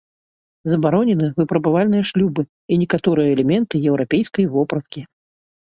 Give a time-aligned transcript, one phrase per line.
[0.71, 5.01] Забаронены выпрабавальныя шлюбы і некаторыя элементы еўрапейскай вопраткі.